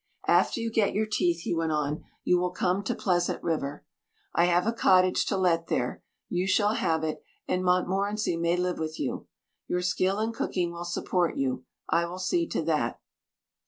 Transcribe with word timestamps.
"After 0.27 0.59
you 0.59 0.71
get 0.71 0.95
your 0.95 1.05
teeth," 1.05 1.41
he 1.41 1.53
went 1.53 1.71
on, 1.73 2.03
"you 2.23 2.39
will 2.39 2.49
come 2.49 2.81
to 2.85 2.95
Pleasant 2.95 3.43
River. 3.43 3.85
I 4.33 4.45
have 4.45 4.65
a 4.65 4.73
cottage 4.73 5.27
to 5.27 5.37
let 5.37 5.67
there, 5.67 6.01
you 6.27 6.47
shall 6.47 6.73
have 6.73 7.03
it, 7.03 7.23
and 7.47 7.63
Montmorency 7.63 8.35
may 8.35 8.57
live 8.57 8.79
with 8.79 8.99
you. 8.99 9.27
Your 9.67 9.83
skill 9.83 10.19
in 10.19 10.31
cooking 10.33 10.71
will 10.71 10.85
support 10.85 11.37
you. 11.37 11.65
I 11.87 12.05
will 12.07 12.17
see 12.17 12.47
to 12.47 12.63
that." 12.63 12.99